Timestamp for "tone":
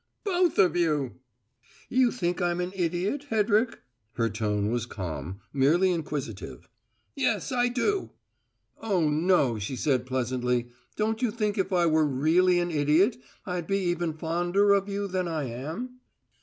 4.31-4.71